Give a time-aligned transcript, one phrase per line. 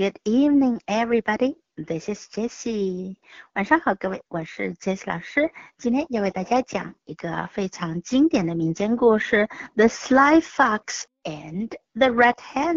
[0.00, 1.56] Good evening, everybody.
[1.76, 3.16] This is Jessie.
[3.54, 5.50] 晚上好，各位，我是 Jessie 老师。
[5.78, 12.76] 今天要为大家讲一个非常经典的民间故事《The Sly Fox and the Red Hen》。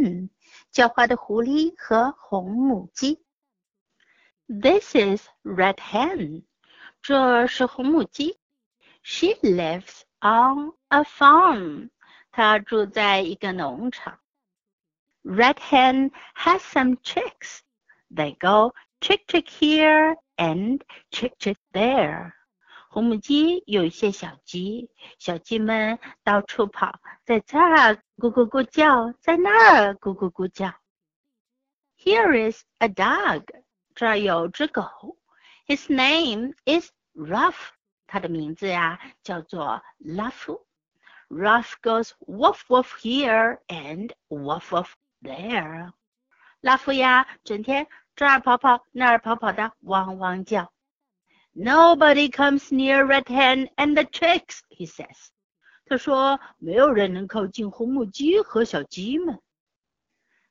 [0.74, 3.22] 狡猾的狐狸和红母鸡。
[4.48, 6.44] This is Red Hen.
[7.02, 8.38] 这是红母鸡。
[9.04, 11.90] She lives on a farm.
[12.32, 14.20] 她住在一个农场。
[15.24, 17.62] Red hen has some chicks.
[18.10, 20.82] They go chick chick here and
[21.12, 22.34] chick chick there.
[22.90, 24.90] 红母鸡有一些小鸡，
[25.20, 30.74] 小鸡们到处跑，在这儿咕咕咕叫，在那儿咕咕咕叫。
[31.98, 33.44] Here is a dog.
[33.94, 35.18] 这儿有只狗。
[35.68, 37.56] His name is Ruff.
[38.08, 40.60] 它的名字呀叫做 Luff.
[41.28, 44.94] Ruff goes woof woof here and woof woof
[45.25, 45.93] there，
[46.61, 50.73] 拉夫呀，整天这儿跑跑，那儿跑跑的，汪汪叫。
[51.55, 55.31] Nobody comes near Red Hen and the chicks, he says.
[55.87, 59.41] 他说，没有人能靠近红母鸡和小鸡们。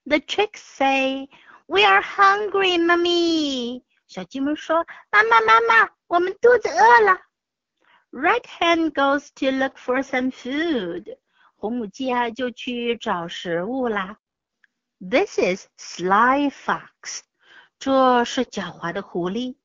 [0.05, 1.29] The chicks say,
[1.65, 7.19] "We are hungry, mommy." 小鸡们说，妈妈，妈妈，我们肚子饿了。
[8.11, 11.17] Red Hen goes to look for some food.
[11.55, 14.17] 红母鸡啊，就去找食物啦。
[15.02, 17.22] this is Sly Fox.
[17.78, 19.56] 这是狡猾的狐狸。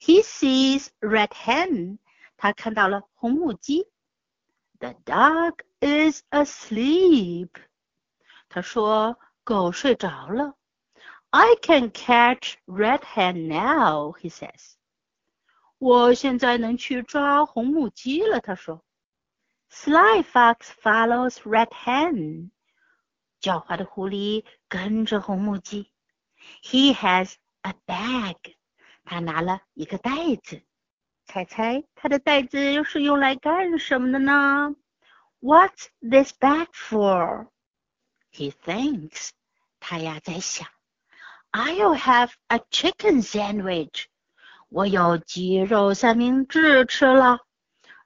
[0.00, 1.98] He sees Red Hen.
[2.36, 3.88] 他看到了红母鸡。
[4.78, 7.50] The dog is asleep.
[8.48, 10.54] 他说狗睡着了。
[11.30, 14.74] I can catch Red Hen now, he says.
[15.78, 18.84] 我现在能去抓红母鸡了，他说。
[19.70, 22.50] Sly Fox follows Red Hen.
[23.40, 25.90] 狡猾的狐狸 跟着红母鸡。
[26.62, 28.36] He has a bag。
[29.04, 30.10] 他拿了一个袋
[30.42, 30.62] 子。
[31.24, 34.76] 猜猜他的袋子又是用来干什么的呢？
[35.40, 37.48] What's this bag for?
[38.32, 39.30] He thinks。
[39.80, 40.68] 他呀在想，
[41.52, 44.06] I'll have a chicken sandwich。
[44.68, 47.40] 我有鸡肉三明治吃了。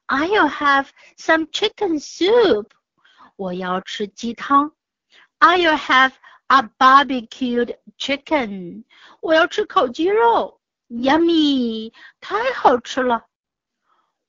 [0.06, 2.70] I'll have some chicken soup。
[3.36, 4.72] 我要吃鸡汤。
[5.38, 6.12] I'll have
[6.48, 8.84] a barbecued chicken.
[9.20, 13.26] 我要吃烤鸡肉，Yummy，太好吃了。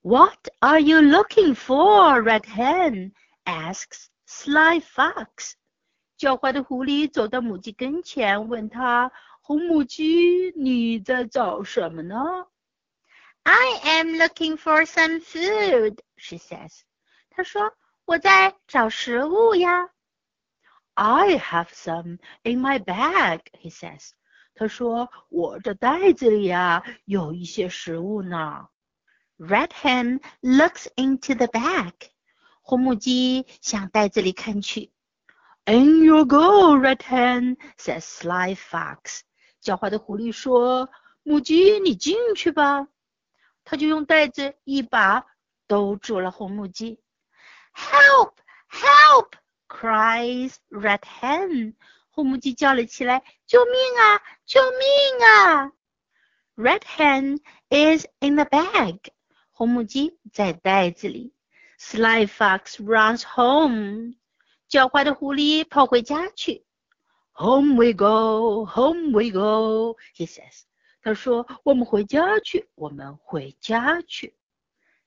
[0.01, 3.13] What are you looking for, Red Hen?
[3.45, 5.53] asks Sly Fox.
[6.17, 12.47] 狡猾的狐狸走到母鸡跟前，问他：“红母鸡，你在找什么呢？”
[13.43, 16.81] I am looking for some food, she says.
[17.31, 19.89] 她说：“我在找食物呀。”
[20.95, 24.11] I have some in my bag, he says.
[24.53, 28.67] 他说：“我这袋子里呀有一些食物呢。”
[29.37, 31.93] Red hen looks into the bag.
[32.61, 34.91] 红母鸡向袋子里看去。
[35.65, 39.21] In you go, Red hen, says Sly Fox.
[39.63, 42.87] 狡猾的狐狸说：“母鸡，你进去吧。”
[43.63, 45.25] 他就用袋子一把
[45.67, 46.99] 兜住了红母鸡。
[47.73, 48.33] Help!
[48.69, 49.33] Help!
[49.75, 51.75] cries Red Hen，
[52.09, 54.21] 红母鸡叫了起来：“救命啊！
[54.45, 55.71] 救命啊！”
[56.55, 57.39] Red Hen
[57.69, 58.99] is in the bag，
[59.51, 61.33] 红母鸡在袋子里。
[61.79, 64.15] Sly Fox runs home，
[64.69, 66.65] 狡猾的狐狸跑回家去。
[67.33, 70.63] Home we go, home we go, he says。
[71.01, 74.35] 他说：“我们回家去，我们回家去。”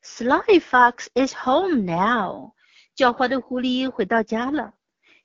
[0.03, 2.55] Sly Fox is home now。
[2.99, 4.75] 狡猾的狐狸回到家了。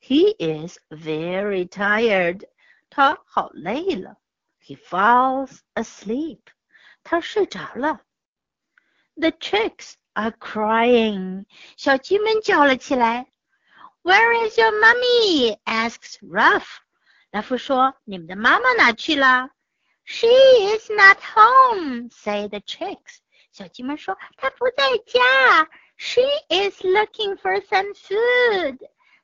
[0.02, 2.47] He is very tired.
[2.90, 4.18] 他好累了。
[4.62, 6.41] He falls asleep.
[7.03, 8.02] 他睡着了。
[9.16, 11.46] The chicks are crying.
[11.75, 13.28] 小鸡们叫了起来。
[14.03, 15.57] Where is your mummy?
[15.66, 16.66] asks Ruff.
[17.31, 19.50] 拉夫说：“你们的妈妈哪去了？”
[20.06, 23.19] She is not home, say the chicks.
[23.51, 25.69] 小鸡们说：“她不在家。”
[26.04, 28.80] She is looking for some food.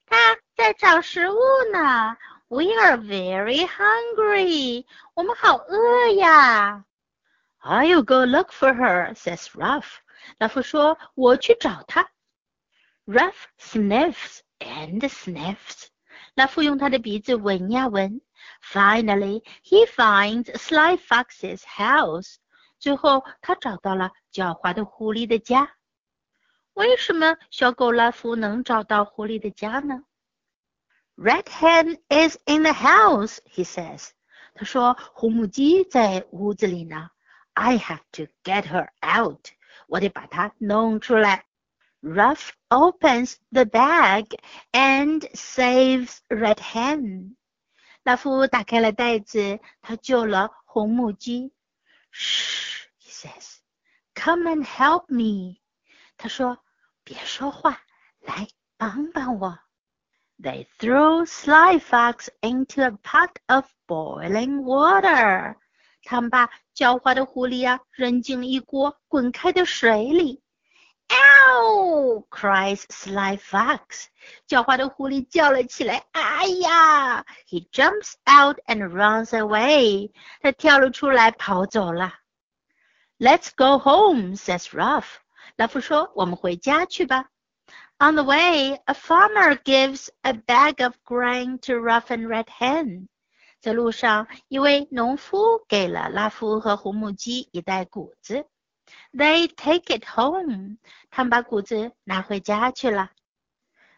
[0.06, 1.40] 她在找食物
[1.72, 2.18] 呢。
[2.48, 4.86] We are very hungry.
[5.14, 6.86] 我们好饿呀。
[7.62, 9.86] I'll go look for her, says Ruff.
[10.38, 12.10] 拉夫说：“我去找她。”
[13.08, 15.88] Ruff sniffs and sniffs.
[16.36, 18.22] 拉夫用他的鼻子闻呀闻。
[18.62, 22.36] Finally, he finds Sly Fox's house.
[22.80, 25.74] 最后，他找到了狡猾的狐狸的家。
[26.74, 30.04] 为什么小狗拉夫能找到狐狸的家呢？
[31.16, 34.10] Red hen is in the house, he says.
[34.54, 37.10] 他说红母鸡在屋子里呢。
[37.54, 39.48] I have to get her out，
[39.88, 41.46] 我得把她弄出来。
[42.02, 44.38] Ruff opens the bag
[44.74, 47.36] and saves Red Hen。
[48.04, 51.54] 拉夫打开了袋子，他救了红母鸡。
[52.12, 53.60] Shh, he says.
[54.14, 55.59] Come and help me.
[56.23, 56.59] 他说，
[57.03, 57.81] 别说话，
[58.21, 58.47] 来
[58.77, 59.59] 帮帮我。
[60.39, 65.57] They threw Sly Fox into a pot of boiling water.
[66.05, 70.43] 他们把狡猾的狐狸啊扔进了一锅滚开的水里。
[71.09, 72.27] Ow!
[72.29, 74.09] cries Sly Fox.
[74.47, 76.05] 狡猾的狐狸叫了起来。
[76.13, 80.13] 哎呀！He jumps out and runs away.
[80.43, 82.13] 他跳了出来，跑走了。
[83.19, 85.17] Let's go home, says Ruff.
[85.57, 87.31] 拉夫说：“我们回家去吧。”
[87.99, 93.09] On the way, a farmer gives a bag of grain to Ruff and Red Hen.
[93.61, 98.47] 在路上，一位农夫给了拉夫和红母鸡一袋谷子。
[99.13, 100.79] They take it home.
[101.11, 103.11] 他们把谷子拿回家去了。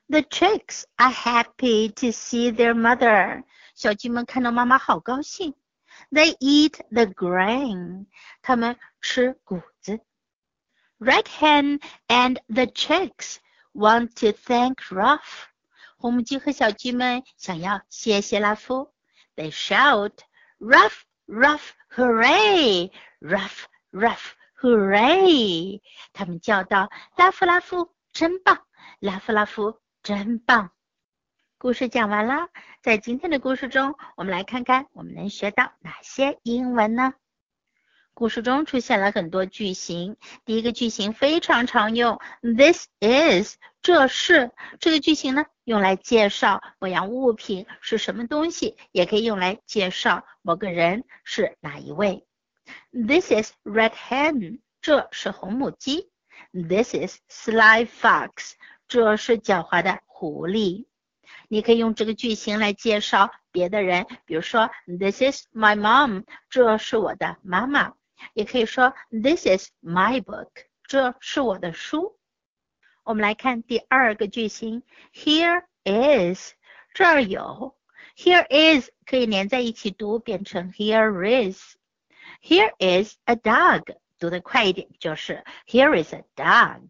[0.09, 3.45] The chicks are happy to see their mother.
[3.75, 5.55] 小鸡们看到妈妈好高兴。
[6.11, 8.07] They eat the grain.
[11.05, 13.41] Red hen and the chicks
[13.75, 15.49] want to thank Ruff.
[15.97, 18.95] 红母鸡和小鸡们想要谢谢拉夫。
[19.35, 20.13] they shout,
[20.61, 22.93] Ruff, Ruff, hooray!
[23.21, 25.81] Ruff, Ruff, hooray!
[26.13, 26.89] 他们叫道
[27.19, 28.61] ：“拉夫拉夫，真棒！
[29.01, 30.71] 拉夫拉夫，真棒！”
[31.59, 32.49] 故事讲完了，
[32.81, 37.15] 在今天的故事中，我们来看看我们能学到哪些英文呢？
[38.15, 44.51] 故事中出现了很多句型，第一个句型非常常用，This is，这是
[44.81, 52.27] 这个句型呢，用来介绍某样物品是什么东西，也可以用来介绍某个人是哪一位。
[52.93, 56.11] This is red hen，这是红母鸡。
[56.53, 58.53] This is sly fox，
[58.89, 60.85] 这是狡猾的狐狸。
[61.49, 67.95] 你可以用这个句型来介绍别的人，比如说，This is my mom，这是我的妈妈。
[68.35, 70.51] 也可以说 This is my book，
[70.85, 72.19] 这是我的书。
[73.05, 74.83] 我们来看第二个句型
[75.13, 76.53] ，Here is，
[76.95, 77.77] 这儿有
[78.17, 81.77] ，Here is 可以连在一起读，变成 Here is。
[82.41, 86.89] Here is a dog，读得快一点就是 Here is a dog。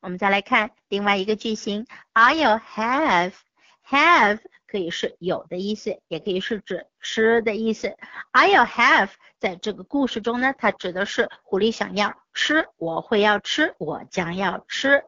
[0.00, 4.38] 我们再来看另外一个句型，I'll have，have
[4.74, 7.96] 可以是有的意思，也可以是指吃的意思。
[8.32, 15.04] I'll have 在这个故事中呢，它指的是狐狸想要吃，我会要吃，我将要吃。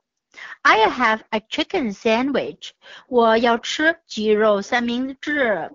[0.63, 2.71] I'll have a chicken sandwich，
[3.09, 5.73] 我要吃鸡肉三明治。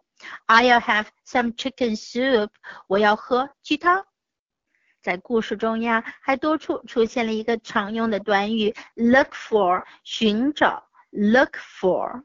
[0.48, 2.48] I'll have some chicken soup，
[2.88, 4.06] 我要喝鸡汤。
[5.02, 12.24] 在故事中呀，还多处出现了一个常用的短语，look for，寻找，look for。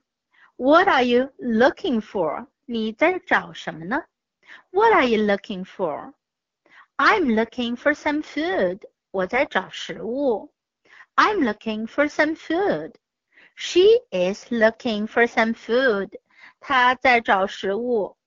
[0.58, 2.48] What are you looking for？
[2.66, 4.04] 你在找什么呢？
[4.72, 6.14] What are you looking for?
[6.98, 8.82] I'm looking for some food.
[9.12, 10.54] 我在找食物。
[11.16, 12.94] I'm looking for some food.
[13.56, 16.20] She is looking for some food.
[16.60, 18.18] 她在找食物。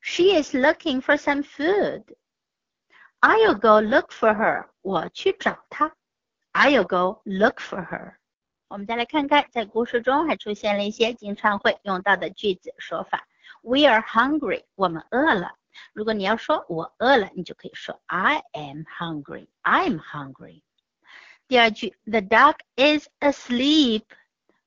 [0.00, 2.04] She is looking for some food.
[3.20, 4.68] I'll go look for her.
[4.80, 5.94] 我去找她。
[6.52, 8.18] I'll go look for her.
[8.69, 13.25] 我们再来看看，在故事中还出现了一些经常会用到的句子说法。
[13.61, 15.55] We are hungry，我们饿了。
[15.93, 20.63] 如果你要说我饿了，你就可以说 I am hungry，I am hungry。
[21.47, 24.03] 第二句，The dog is asleep，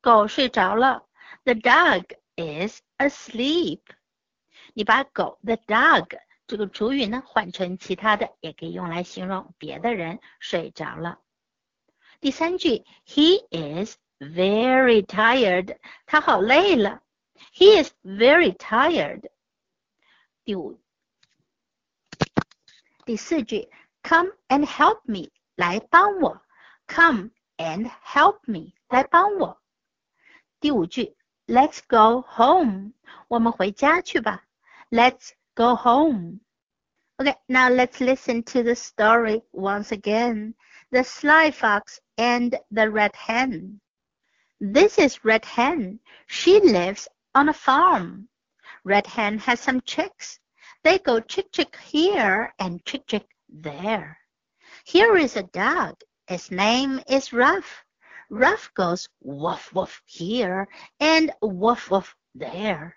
[0.00, 1.04] 狗睡着了。
[1.44, 2.04] The dog
[2.36, 3.82] is asleep。
[4.72, 11.18] 你把狗 the dog 这个主语呢换成其他的，也可以用来形容别的人睡着了。
[12.21, 17.01] 第三句，He is very tired，他好累了。
[17.53, 19.29] He is very tired。
[20.43, 20.79] 第五、
[23.05, 23.69] 第四句，
[24.03, 26.41] Come and help me，来帮我。
[26.87, 29.61] Come and help me，来帮我。
[30.59, 31.15] 第五句，
[31.47, 32.93] Let's go home，
[33.27, 34.45] 我们回家去吧。
[34.89, 36.39] Let's go home。
[37.20, 40.54] Okay, now let's listen to the story once again.
[40.90, 43.78] The Sly Fox and the Red Hen.
[44.58, 46.00] This is Red Hen.
[46.28, 48.26] She lives on a farm.
[48.84, 50.40] Red Hen has some chicks.
[50.82, 54.16] They go chick chick here and chick chick there.
[54.86, 55.96] Here is a dog.
[56.26, 57.84] His name is Ruff.
[58.30, 60.68] Ruff goes woof woof here
[61.00, 62.96] and woof woof there.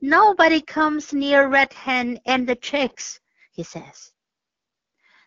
[0.00, 3.18] Nobody comes near Red Hen and the chicks,
[3.58, 4.12] he says.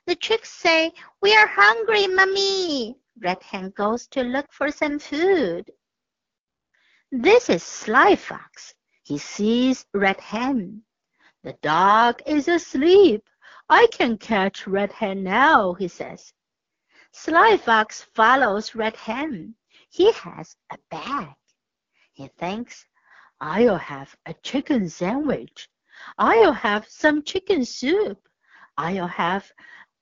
[0.07, 2.95] The chicks say, We are hungry, Mummy.
[3.19, 5.69] Red Hen goes to look for some food.
[7.11, 8.73] This is Sly Fox.
[9.03, 10.83] He sees Red Hen.
[11.43, 13.29] The dog is asleep.
[13.67, 16.31] I can catch Red Hen now, he says.
[17.11, 19.55] Sly Fox follows Red Hen.
[19.89, 21.35] He has a bag.
[22.13, 22.87] He thinks,
[23.41, 25.67] I'll have a chicken sandwich.
[26.17, 28.27] I'll have some chicken soup.
[28.77, 29.51] I'll have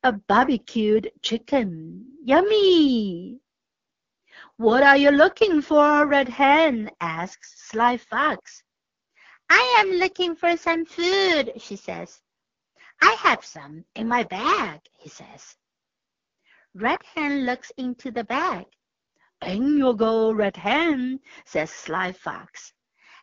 [0.04, 2.06] a barbecued chicken.
[2.24, 3.42] Yummy!
[4.58, 6.92] What are you looking for, Red Hen?
[7.02, 8.64] asks Sly Fox.
[9.50, 12.22] I am looking for some food, she says.
[13.02, 15.56] I have some in my bag, he says.
[16.74, 18.66] Red Hen looks into the bag.
[19.42, 22.74] In you go, Red Hen, says Sly Fox.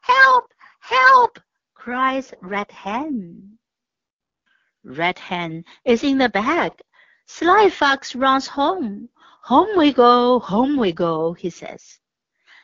[0.02, 0.52] Help!
[0.80, 1.38] Help!
[1.86, 3.58] Cries Red Hen.
[4.82, 6.72] Red Hen is in the bag.
[7.26, 9.08] Sly Fox runs home.
[9.44, 12.00] Home we go, home we go, he says.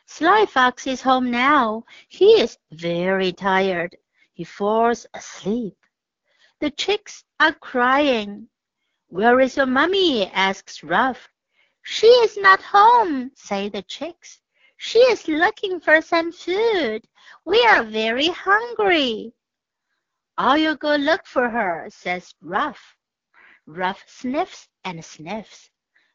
[0.07, 1.85] Sly Fox is home now.
[2.09, 3.95] He is very tired.
[4.33, 5.77] He falls asleep.
[6.59, 8.49] The chicks are crying.
[9.07, 10.29] Where is your mummy?
[10.31, 11.29] asks Ruff.
[11.81, 14.41] She is not home, say the chicks.
[14.85, 17.07] She is looking for some food.
[17.45, 19.33] We are very hungry.
[20.37, 22.97] I'll go look for her, says Ruff.
[23.65, 25.69] Ruff sniffs and sniffs.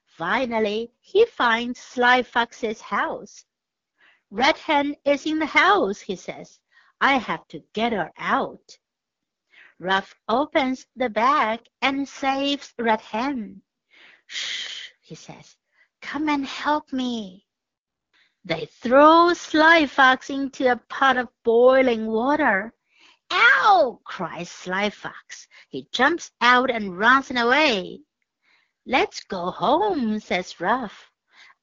[0.04, 3.46] Finally, he finds Sly Fox's house.
[4.30, 6.60] Red Hen is in the house, he says.
[7.00, 8.78] I have to get her out.
[9.78, 13.62] Ruff opens the bag and saves Red Hen.
[14.26, 15.56] Shh, he says.
[16.02, 17.46] Come and help me.
[18.48, 22.72] They throw Sly Fox into a pot of boiling water.
[23.30, 24.00] Ow!
[24.04, 25.46] cries Sly Fox.
[25.68, 28.00] He jumps out and runs away.
[28.86, 31.10] Let's go home, says Ruff.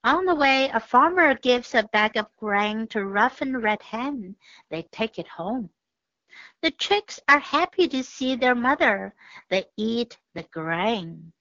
[0.03, 4.35] On the way, a farmer gives a bag of grain to Ruff and Red Hen.
[4.69, 5.71] They take it home.
[6.61, 9.15] The chicks are happy to see their mother.
[9.49, 11.33] They eat the grain.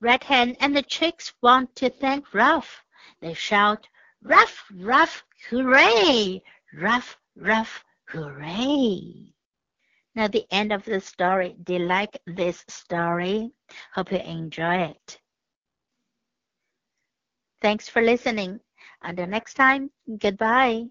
[0.00, 2.84] Red Hen and the chicks want to thank Ruff.
[3.20, 3.88] They shout,
[4.22, 6.42] Ruff, Ruff, hooray!
[6.74, 9.32] Ruff, Ruff, hooray!
[10.14, 11.56] Now the end of the story.
[11.62, 13.52] Do you like this story?
[13.92, 15.18] Hope you enjoy it.
[17.60, 18.60] Thanks for listening.
[19.02, 20.86] Until next time, goodbye.